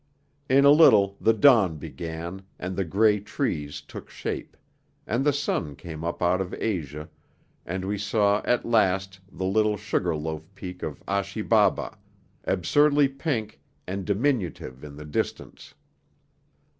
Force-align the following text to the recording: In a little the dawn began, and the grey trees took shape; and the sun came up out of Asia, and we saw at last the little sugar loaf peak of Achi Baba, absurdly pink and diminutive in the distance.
In 0.49 0.65
a 0.65 0.71
little 0.71 1.15
the 1.21 1.31
dawn 1.31 1.77
began, 1.77 2.41
and 2.57 2.75
the 2.75 2.83
grey 2.83 3.19
trees 3.19 3.81
took 3.81 4.09
shape; 4.09 4.57
and 5.05 5.23
the 5.23 5.31
sun 5.31 5.75
came 5.75 6.03
up 6.03 6.23
out 6.23 6.41
of 6.41 6.55
Asia, 6.55 7.07
and 7.67 7.85
we 7.85 7.99
saw 7.99 8.41
at 8.43 8.65
last 8.65 9.19
the 9.31 9.45
little 9.45 9.77
sugar 9.77 10.15
loaf 10.15 10.49
peak 10.55 10.81
of 10.81 11.03
Achi 11.07 11.43
Baba, 11.43 11.99
absurdly 12.45 13.07
pink 13.09 13.61
and 13.85 14.03
diminutive 14.03 14.83
in 14.83 14.95
the 14.95 15.05
distance. 15.05 15.75